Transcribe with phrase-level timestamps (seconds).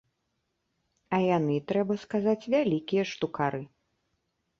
[1.17, 3.61] А яны, трэба сказаць, вялікія штукары.